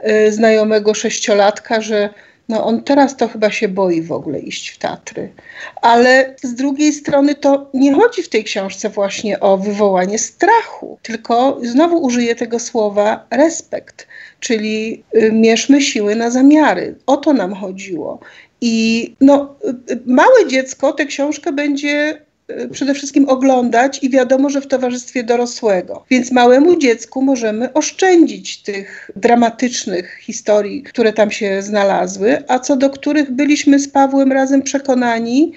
y, 0.08 0.32
znajomego 0.32 0.94
sześciolatka, 0.94 1.82
że 1.82 2.10
no 2.50 2.66
on 2.66 2.84
teraz 2.84 3.18
to 3.18 3.28
chyba 3.28 3.52
się 3.52 3.68
boi 3.68 4.02
w 4.02 4.12
ogóle 4.12 4.40
iść 4.40 4.70
w 4.70 4.78
Tatry. 4.78 5.30
Ale 5.82 6.36
z 6.44 6.56
drugiej 6.56 6.94
strony 6.94 7.36
to 7.36 7.70
nie 7.74 7.94
chodzi 7.94 8.24
w 8.24 8.30
tej 8.30 8.44
książce 8.44 8.90
właśnie 8.90 9.40
o 9.40 9.58
wywołanie 9.58 10.20
strachu, 10.20 11.00
tylko 11.02 11.60
znowu 11.64 11.98
użyję 11.98 12.36
tego 12.36 12.60
słowa 12.60 13.26
respekt, 13.32 14.08
czyli 14.40 15.04
y, 15.16 15.32
mierzmy 15.32 15.82
siły 15.82 16.16
na 16.16 16.32
zamiary. 16.32 16.96
O 17.06 17.18
to 17.18 17.34
nam 17.34 17.54
chodziło. 17.54 18.20
I 18.62 19.16
no, 19.22 19.56
y, 19.92 20.00
małe 20.06 20.48
dziecko 20.48 20.94
tę 20.94 21.06
książkę 21.06 21.52
będzie 21.52 22.22
Y, 22.22 22.25
przede 22.72 22.94
wszystkim 22.94 23.30
oglądać 23.30 24.04
i 24.04 24.10
wiadomo, 24.10 24.50
że 24.50 24.62
w 24.62 24.68
towarzystwie 24.68 25.24
dorosłego. 25.24 26.06
Więc 26.10 26.32
małemu 26.32 26.80
dziecku 26.80 27.22
możemy 27.22 27.74
oszczędzić 27.74 28.62
tych 28.62 29.12
dramatycznych 29.16 30.18
historii, 30.22 30.84
które 30.84 31.14
tam 31.14 31.32
się 31.32 31.62
znalazły, 31.62 32.44
a 32.48 32.60
co 32.60 32.76
do 32.76 32.90
których 32.90 33.32
byliśmy 33.32 33.80
z 33.80 33.88
Pawłem 33.88 34.32
razem 34.32 34.62
przekonani, 34.62 35.54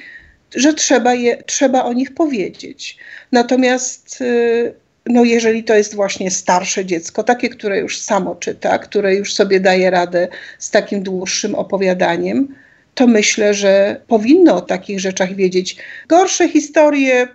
że 0.54 0.74
trzeba, 0.74 1.14
je, 1.14 1.42
trzeba 1.46 1.84
o 1.84 1.92
nich 1.92 2.14
powiedzieć. 2.14 2.98
Natomiast 3.32 4.20
y, 4.20 4.74
no 5.06 5.24
jeżeli 5.24 5.64
to 5.64 5.74
jest 5.74 5.94
właśnie 5.94 6.30
starsze 6.30 6.84
dziecko, 6.84 7.22
takie, 7.22 7.48
które 7.48 7.78
już 7.78 8.00
samo 8.00 8.34
czyta, 8.34 8.78
które 8.78 9.14
już 9.14 9.34
sobie 9.34 9.60
daje 9.60 9.90
radę 9.90 10.28
z 10.58 10.70
takim 10.70 11.02
dłuższym 11.02 11.54
opowiadaniem, 11.54 12.54
to 12.98 13.06
myślę, 13.06 13.54
że 13.54 14.00
powinno 14.06 14.56
o 14.56 14.60
takich 14.60 15.00
rzeczach 15.00 15.34
wiedzieć. 15.34 15.76
Gorsze 16.08 16.48
historie 16.48 17.28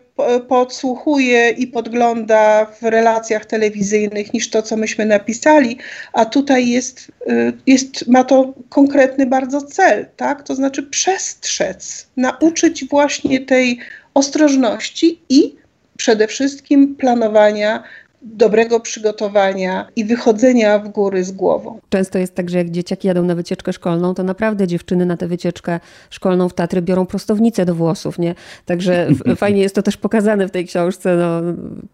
podsłuchuje 0.47 1.49
i 1.49 1.67
podgląda 1.67 2.65
w 2.65 2.83
relacjach 2.83 3.45
telewizyjnych 3.45 4.33
niż 4.33 4.49
to, 4.49 4.61
co 4.61 4.77
myśmy 4.77 5.05
napisali, 5.05 5.77
a 6.13 6.25
tutaj 6.25 6.69
jest, 6.69 7.11
y, 7.27 7.53
jest, 7.67 8.07
ma 8.07 8.23
to 8.23 8.53
konkretny 8.69 9.25
bardzo 9.25 9.61
cel, 9.61 10.05
tak? 10.17 10.43
To 10.43 10.55
znaczy 10.55 10.83
przestrzec, 10.83 12.07
nauczyć 12.17 12.85
właśnie 12.85 13.39
tej 13.39 13.79
ostrożności 14.13 15.21
i 15.29 15.55
przede 15.97 16.27
wszystkim 16.27 16.95
planowania 16.95 17.83
dobrego 18.23 18.79
przygotowania 18.79 19.87
i 19.95 20.05
wychodzenia 20.05 20.79
w 20.79 20.89
góry 20.89 21.23
z 21.23 21.31
głową. 21.31 21.79
Często 21.89 22.19
jest 22.19 22.35
tak, 22.35 22.49
że 22.49 22.57
jak 22.57 22.69
dzieciaki 22.69 23.07
jadą 23.07 23.23
na 23.23 23.35
wycieczkę 23.35 23.73
szkolną, 23.73 24.13
to 24.13 24.23
naprawdę 24.23 24.67
dziewczyny 24.67 25.05
na 25.05 25.17
tę 25.17 25.27
wycieczkę 25.27 25.79
szkolną 26.09 26.49
w 26.49 26.53
Tatry 26.53 26.81
biorą 26.81 27.05
prostownicę 27.05 27.65
do 27.65 27.75
włosów, 27.75 28.19
nie? 28.19 28.35
Także 28.65 29.07
fajnie 29.35 29.61
jest 29.61 29.75
to 29.75 29.81
też 29.81 29.97
pokazane 29.97 30.47
w 30.47 30.51
tej 30.51 30.65
książce. 30.65 31.15
No, 31.15 31.41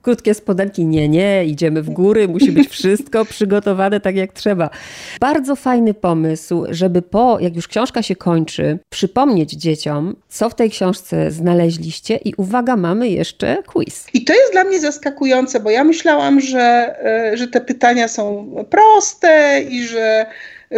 krótkie 0.01 0.33
spodenki, 0.33 0.85
nie, 0.85 1.09
nie, 1.09 1.45
idziemy 1.45 1.81
w 1.81 1.89
góry, 1.89 2.27
musi 2.27 2.51
być 2.51 2.69
wszystko 2.69 3.25
przygotowane 3.25 3.99
tak 3.99 4.15
jak 4.15 4.33
trzeba. 4.33 4.69
Bardzo 5.19 5.55
fajny 5.55 5.93
pomysł, 5.93 6.65
żeby 6.69 7.01
po, 7.01 7.39
jak 7.39 7.55
już 7.55 7.67
książka 7.67 8.01
się 8.01 8.15
kończy, 8.15 8.79
przypomnieć 8.89 9.51
dzieciom, 9.51 10.15
co 10.29 10.49
w 10.49 10.55
tej 10.55 10.69
książce 10.69 11.31
znaleźliście 11.31 12.15
i 12.15 12.33
uwaga, 12.37 12.75
mamy 12.75 13.09
jeszcze 13.09 13.57
quiz. 13.67 14.07
I 14.13 14.23
to 14.23 14.33
jest 14.33 14.51
dla 14.51 14.63
mnie 14.63 14.79
zaskakujące, 14.79 15.59
bo 15.59 15.69
ja 15.69 15.83
myślałam, 15.83 16.18
że, 16.39 16.95
e, 17.05 17.37
że 17.37 17.47
te 17.47 17.61
pytania 17.61 18.07
są 18.07 18.55
proste 18.69 19.61
i 19.69 19.83
że 19.83 20.25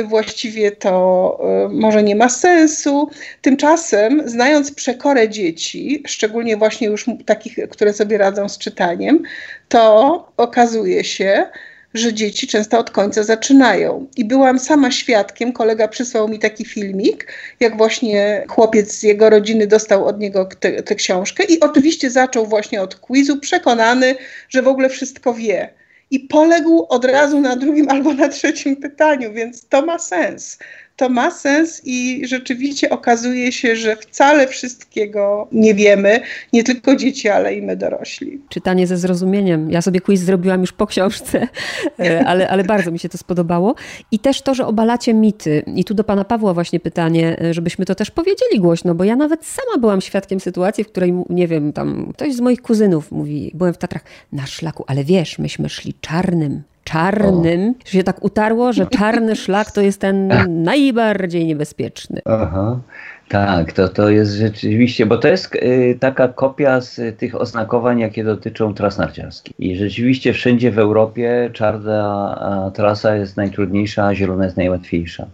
właściwie 0.04 0.72
to 0.72 1.38
e, 1.44 1.70
może 1.70 2.04
nie 2.04 2.16
ma 2.16 2.30
sensu. 2.30 3.10
Tymczasem, 3.42 4.22
znając 4.26 4.74
przekorę 4.74 5.30
dzieci, 5.30 6.04
szczególnie 6.08 6.58
właśnie 6.58 6.88
już 6.88 7.06
takich, 7.26 7.60
które 7.70 7.94
sobie 7.94 8.18
radzą 8.18 8.50
z 8.50 8.58
czytaniem, 8.58 9.24
to 9.70 10.32
okazuje 10.38 11.04
się, 11.04 11.46
że 11.94 12.14
dzieci 12.14 12.48
często 12.48 12.80
od 12.80 12.92
końca 12.92 13.24
zaczynają. 13.24 14.08
I 14.18 14.26
byłam 14.26 14.60
sama 14.60 14.92
świadkiem, 14.92 15.54
kolega 15.54 15.88
przysłał 15.88 16.28
mi 16.28 16.40
taki 16.40 16.66
filmik, 16.66 17.28
jak 17.60 17.78
właśnie 17.78 18.46
chłopiec 18.48 18.92
z 18.92 19.04
jego 19.04 19.30
rodziny 19.30 19.68
dostał 19.68 20.06
od 20.06 20.20
niego 20.20 20.50
tę 20.86 20.96
książkę 20.96 21.44
i 21.44 21.60
oczywiście 21.60 22.10
zaczął 22.10 22.46
właśnie 22.46 22.82
od 22.82 22.96
quizu, 22.96 23.40
przekonany, 23.40 24.16
że 24.50 24.62
w 24.62 24.68
ogóle 24.68 24.90
wszystko 24.90 25.34
wie. 25.34 25.70
i 26.12 26.20
poległ 26.20 26.86
od 26.90 27.06
razu 27.06 27.42
na 27.42 27.56
drugim 27.56 27.90
albo 27.90 28.14
na 28.14 28.28
trzecim 28.28 28.76
pytaniu, 28.76 29.34
więc 29.34 29.68
to 29.68 29.86
ma 29.86 30.00
sens 30.00 30.58
to 30.96 31.10
ma 31.10 31.32
sens 31.32 31.82
i 31.86 32.28
rzeczywiście 32.28 32.90
okazuje 32.90 33.52
się, 33.52 33.76
że 33.76 33.96
wcale 33.96 34.48
wszystkiego 34.48 35.48
nie 35.52 35.74
wiemy, 35.74 36.22
nie 36.54 36.64
tylko 36.64 36.96
dzieci, 36.96 37.30
ale 37.30 37.56
i 37.56 37.62
my 37.62 37.76
dorośli. 37.76 38.42
Czytanie 38.50 38.88
ze 38.88 38.98
zrozumieniem. 38.98 39.72
Ja 39.72 39.82
sobie 39.82 40.02
quiz 40.02 40.22
zrobiłam 40.22 40.62
już 40.62 40.72
po 40.72 40.88
książce, 40.88 41.48
e, 42.00 42.26
ale, 42.26 42.50
ale 42.50 42.64
bardzo 42.64 42.92
mi 42.92 43.00
się 43.00 43.10
to 43.10 43.18
spodobało. 43.18 43.76
I 44.12 44.20
też 44.20 44.42
to, 44.42 44.56
że 44.56 44.66
obalacie 44.66 45.14
mity. 45.14 45.64
I 45.76 45.84
tu 45.84 45.94
do 45.94 46.04
pana 46.04 46.24
Pawła 46.26 46.54
właśnie 46.54 46.80
pytanie, 46.80 47.40
e, 47.42 47.54
żebyśmy 47.54 47.86
to 47.86 47.96
też 47.96 48.12
powiedzieli 48.12 48.60
głośno, 48.60 48.96
bo 48.96 49.04
ja 49.04 49.16
nawet 49.16 49.46
sama 49.46 49.78
byłam 49.80 50.02
świadkiem 50.02 50.40
sytuacji, 50.40 50.84
w 50.84 50.88
której, 50.88 51.14
nie 51.30 51.48
wiem, 51.48 51.74
tam 51.74 52.12
ktoś 52.14 52.36
z 52.36 52.40
moich 52.40 52.62
kuzynów 52.62 53.12
mówi, 53.12 53.52
byłem 53.54 53.74
w 53.74 53.78
Tatrach 53.78 54.04
na 54.32 54.46
szlaku, 54.46 54.84
ale 54.88 55.04
wiesz, 55.04 55.40
myśmy 55.40 55.70
szli 55.70 55.94
czarnym 56.02 56.64
czarnym, 56.92 57.70
o. 57.70 57.74
że 57.86 57.92
się 57.92 58.04
tak 58.04 58.24
utarło, 58.24 58.74
że 58.74 58.86
czarny 58.86 59.36
szlak 59.36 59.72
to 59.72 59.82
jest 59.82 60.02
ten 60.02 60.34
najbardziej 60.72 61.46
niebezpieczny. 61.46 62.22
Aha. 62.26 62.80
Tak, 63.30 63.74
to, 63.74 63.90
to 63.90 64.10
jest 64.10 64.34
rzeczywiście, 64.34 65.06
bo 65.06 65.18
to 65.18 65.28
jest 65.28 65.56
y, 65.56 65.98
taka 66.00 66.28
kopia 66.28 66.82
z 66.82 67.20
tych 67.20 67.42
oznakowań, 67.42 68.00
jakie 68.00 68.24
dotyczą 68.24 68.74
tras 68.74 68.98
narciarskich. 68.98 69.60
I 69.60 69.76
rzeczywiście 69.76 70.34
wszędzie 70.34 70.72
w 70.72 70.80
Europie 70.80 71.50
czarna 71.54 72.72
trasa 72.74 73.16
jest 73.16 73.38
najtrudniejsza, 73.38 74.06
a 74.06 74.16
zielona 74.16 74.44
jest 74.44 74.58
najłatwiejsza. 74.58 75.28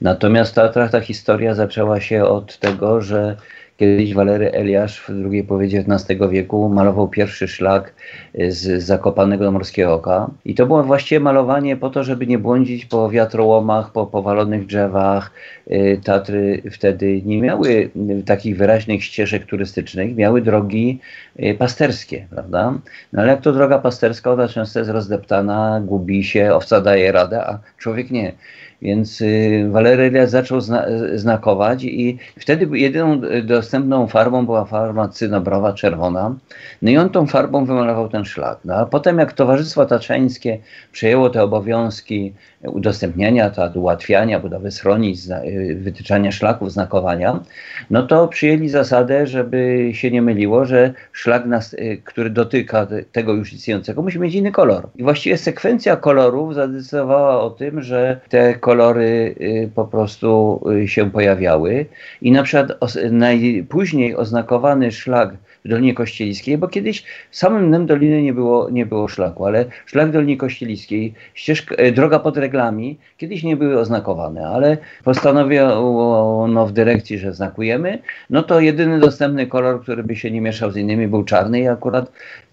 Natomiast 0.00 0.54
ta, 0.54 0.68
ta 0.68 1.00
historia 1.00 1.54
zaczęła 1.54 2.00
się 2.00 2.24
od 2.24 2.58
tego, 2.58 3.00
że 3.00 3.36
Kiedyś 3.76 4.14
Walery 4.14 4.52
Eliasz 4.52 5.00
w 5.00 5.18
drugiej 5.18 5.44
połowie 5.44 5.66
XIX 5.66 6.20
wieku 6.30 6.68
malował 6.68 7.08
pierwszy 7.08 7.48
szlak 7.48 7.94
y, 8.40 8.52
z 8.52 8.82
Zakopanego 8.82 9.44
do 9.44 9.52
Morskiego 9.52 9.94
Oka. 9.94 10.30
I 10.44 10.54
to 10.54 10.66
było 10.66 10.82
właściwie 10.82 11.20
malowanie 11.20 11.76
po 11.76 11.90
to, 11.90 12.04
żeby 12.04 12.26
nie 12.26 12.38
błądzić 12.38 12.86
po 12.86 13.10
wiatrołomach, 13.10 13.92
po 13.92 14.06
powalonych 14.06 14.66
drzewach. 14.66 15.30
Y, 15.70 16.00
Tatry 16.04 16.62
wtedy 16.72 17.22
nie 17.24 17.42
miały 17.42 17.68
y, 17.70 18.22
takich 18.26 18.56
wyraźnych 18.56 19.04
ścieżek 19.04 19.46
turystycznych, 19.46 20.16
miały 20.16 20.42
drogi 20.42 20.98
pasterskie, 21.58 22.26
prawda? 22.30 22.74
No 23.12 23.22
ale 23.22 23.30
jak 23.30 23.40
to 23.40 23.52
droga 23.52 23.78
pasterska, 23.78 24.32
ona 24.32 24.48
często 24.48 24.78
jest 24.78 24.90
rozdeptana, 24.90 25.82
gubi 25.84 26.24
się, 26.24 26.54
owca 26.54 26.80
daje 26.80 27.12
radę, 27.12 27.44
a 27.46 27.58
człowiek 27.78 28.10
nie. 28.10 28.32
Więc 28.82 29.20
y, 29.20 29.68
Walery 29.70 30.26
zaczął 30.26 30.60
zna 30.60 30.86
znakować 31.14 31.84
i 31.84 32.18
wtedy 32.38 32.78
jedyną 32.78 33.20
dostępną 33.44 34.06
farbą 34.06 34.46
była 34.46 34.64
farba 34.64 35.08
cynobrowa, 35.08 35.72
czerwona. 35.72 36.34
No 36.82 36.90
i 36.90 36.96
on 36.96 37.10
tą 37.10 37.26
farbą 37.26 37.64
wymalował 37.64 38.08
ten 38.08 38.24
szlak. 38.24 38.58
No, 38.64 38.74
a 38.74 38.86
potem 38.86 39.18
jak 39.18 39.32
Towarzystwo 39.32 39.86
Tatrzańskie 39.86 40.58
przejęło 40.92 41.30
te 41.30 41.42
obowiązki 41.42 42.32
udostępniania, 42.64 43.50
tak, 43.50 43.76
ułatwiania 43.76 44.40
budowy 44.40 44.70
schronisk, 44.70 45.30
y, 45.30 45.76
wytyczania 45.80 46.32
szlaków, 46.32 46.72
znakowania, 46.72 47.40
no 47.90 48.02
to 48.02 48.28
przyjęli 48.28 48.68
zasadę, 48.68 49.26
żeby 49.26 49.90
się 49.92 50.10
nie 50.10 50.22
myliło, 50.22 50.64
że 50.64 50.94
szlak, 51.12 51.46
nas, 51.46 51.74
y, 51.74 52.00
który 52.04 52.30
dotyka 52.30 52.86
tego 53.12 53.32
już 53.32 53.52
istniejącego, 53.52 54.02
musi 54.02 54.20
mieć 54.20 54.34
inny 54.34 54.52
kolor. 54.52 54.88
I 54.96 55.02
właściwie 55.02 55.36
sekwencja 55.36 55.96
kolorów 55.96 56.54
zadecydowała 56.54 57.40
o 57.40 57.50
tym, 57.50 57.82
że 57.82 58.20
te 58.28 58.54
kolory 58.54 59.34
y, 59.40 59.70
po 59.74 59.84
prostu 59.84 60.60
się 60.86 61.10
pojawiały 61.10 61.86
i 62.22 62.32
na 62.32 62.42
przykład 62.42 62.72
najpóźniej 63.10 64.16
oznakowany 64.16 64.92
szlak 64.92 65.34
w 65.64 65.68
Dolinie 65.68 65.94
Kościeliskiej, 65.94 66.58
bo 66.58 66.68
kiedyś 66.68 67.04
samym 67.30 67.68
dnem 67.68 67.86
Doliny 67.86 68.22
nie 68.22 68.32
było, 68.32 68.70
nie 68.70 68.86
było 68.86 69.08
szlaku, 69.08 69.46
ale 69.46 69.64
szlak 69.86 70.10
Doliny 70.10 70.36
Kościeliskiej, 70.36 71.14
ścieżka, 71.34 71.74
e, 71.74 71.92
droga 71.92 72.18
pod 72.18 72.36
reglami, 72.36 72.98
kiedyś 73.16 73.42
nie 73.42 73.56
były 73.56 73.78
oznakowane, 73.78 74.48
ale 74.48 74.78
postanowiono 75.04 76.66
w 76.66 76.72
dyrekcji, 76.72 77.18
że 77.18 77.32
znakujemy, 77.32 77.98
no 78.30 78.42
to 78.42 78.60
jedyny 78.60 79.00
dostępny 79.00 79.46
kolor, 79.46 79.82
który 79.82 80.04
by 80.04 80.16
się 80.16 80.30
nie 80.30 80.40
mieszał 80.40 80.70
z 80.70 80.76
innymi 80.76 81.08
był 81.08 81.24
czarny 81.24 81.60
i 81.60 81.68
akurat 81.68 82.12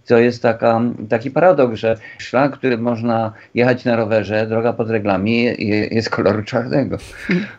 to 0.09 0.17
jest 0.17 0.41
taka, 0.41 0.81
taki 1.09 1.31
paradoks, 1.31 1.79
że 1.79 1.97
szlak, 2.17 2.51
który 2.57 2.77
można 2.77 3.33
jechać 3.53 3.85
na 3.85 3.95
rowerze, 3.95 4.47
droga 4.47 4.73
pod 4.73 4.89
reglami 4.89 5.43
jest 5.91 6.09
koloru 6.09 6.43
czarnego. 6.43 6.97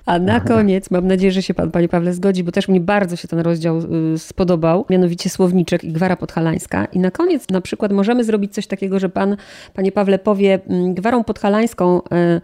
A 0.07 0.19
na 0.19 0.41
koniec, 0.41 0.91
mam 0.91 1.07
nadzieję, 1.07 1.33
że 1.33 1.43
się 1.43 1.55
pan, 1.55 1.71
panie 1.71 1.89
Pawle, 1.89 2.13
zgodzi, 2.13 2.45
bo 2.45 2.53
też 2.53 2.69
mi 2.69 2.81
bardzo 2.81 3.17
się 3.17 3.29
ten 3.29 3.39
rozdział 3.39 3.79
y, 4.15 4.19
spodobał, 4.19 4.87
mianowicie 4.91 5.31
Słowniczek 5.31 5.85
i 5.85 5.93
Gwara 5.93 6.17
Podhalańska. 6.17 6.85
I 6.85 6.99
na 6.99 7.11
koniec 7.11 7.51
na 7.51 7.61
przykład 7.61 7.93
możemy 7.93 8.25
zrobić 8.25 8.55
coś 8.55 8.67
takiego, 8.67 8.99
że 8.99 9.09
pan, 9.09 9.37
panie 9.75 9.93
Pawle, 9.93 10.19
powie 10.19 10.59
mm, 10.69 10.95
Gwarą 10.95 11.25
Podhalańską... 11.25 12.03
Y, 12.37 12.41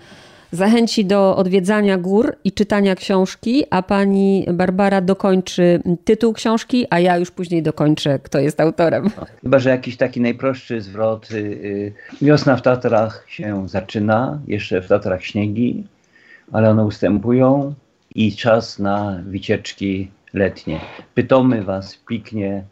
zachęci 0.52 1.04
do 1.04 1.36
odwiedzania 1.36 1.98
gór 1.98 2.36
i 2.44 2.52
czytania 2.52 2.94
książki, 2.94 3.64
a 3.70 3.82
pani 3.82 4.46
Barbara 4.52 5.00
dokończy 5.00 5.82
tytuł 6.04 6.32
książki, 6.32 6.86
a 6.90 7.00
ja 7.00 7.18
już 7.18 7.30
później 7.30 7.62
dokończę, 7.62 8.18
kto 8.18 8.38
jest 8.38 8.60
autorem. 8.60 9.10
Chyba, 9.42 9.58
że 9.58 9.70
jakiś 9.70 9.96
taki 9.96 10.20
najprostszy 10.20 10.80
zwrot. 10.80 11.30
Y, 11.30 11.92
wiosna 12.22 12.56
w 12.56 12.62
Tatrach 12.62 13.24
się 13.28 13.68
zaczyna, 13.68 14.40
jeszcze 14.46 14.82
w 14.82 14.88
Tatrach 14.88 15.24
śniegi, 15.24 15.84
ale 16.52 16.70
one 16.70 16.84
ustępują 16.84 17.74
i 18.14 18.36
czas 18.36 18.78
na 18.78 19.22
wycieczki 19.26 20.10
letnie. 20.32 20.80
Pytamy 21.14 21.62
was 21.62 21.96
piknie, 22.08 22.64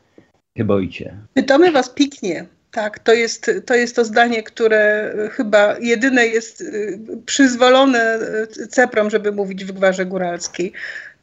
chybojcie. 0.56 1.16
Pytamy 1.34 1.72
was 1.72 1.90
piknie. 1.90 2.46
Tak, 2.74 2.98
to 2.98 3.12
jest, 3.12 3.50
to 3.66 3.74
jest 3.74 3.96
to 3.96 4.04
zdanie, 4.04 4.42
które 4.42 5.12
chyba 5.32 5.78
jedyne 5.80 6.26
jest 6.26 6.60
y, 6.60 6.98
przyzwolone 7.26 8.18
y, 8.62 8.66
ceprom, 8.66 9.10
żeby 9.10 9.32
mówić 9.32 9.64
w 9.64 9.72
gwarze 9.72 10.06
góralskiej. 10.06 10.72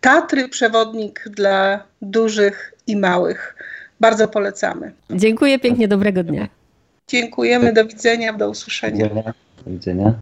Tatry 0.01 0.49
przewodnik 0.49 1.23
dla 1.29 1.83
dużych 2.01 2.73
i 2.87 2.97
małych. 2.97 3.55
Bardzo 3.99 4.27
polecamy. 4.27 4.91
Dziękuję 5.09 5.59
pięknie, 5.59 5.87
dobrego 5.87 6.23
dnia. 6.23 6.47
Dziękujemy, 7.07 7.73
do 7.73 7.85
widzenia, 7.85 8.33
do 8.33 8.49
usłyszenia. 8.49 9.09
Do 9.65 9.71
widzenia. 9.71 10.21